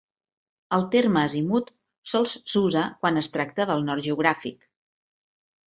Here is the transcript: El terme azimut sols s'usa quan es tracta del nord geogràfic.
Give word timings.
El 0.77 0.85
terme 0.95 1.21
azimut 1.23 1.69
sols 2.15 2.35
s'usa 2.55 2.87
quan 3.05 3.21
es 3.23 3.31
tracta 3.37 3.69
del 3.73 3.87
nord 3.93 4.07
geogràfic. 4.11 4.69